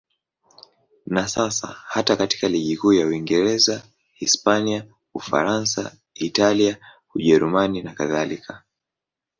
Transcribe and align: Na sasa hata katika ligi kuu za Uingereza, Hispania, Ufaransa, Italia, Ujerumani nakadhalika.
Na 1.05 1.27
sasa 1.27 1.67
hata 1.67 2.15
katika 2.15 2.47
ligi 2.47 2.77
kuu 2.77 2.93
za 2.93 3.05
Uingereza, 3.07 3.83
Hispania, 4.13 4.85
Ufaransa, 5.13 5.91
Italia, 6.15 6.77
Ujerumani 7.15 7.81
nakadhalika. 7.81 8.63